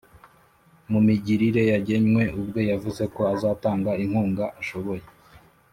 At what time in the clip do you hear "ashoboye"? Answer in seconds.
4.61-5.03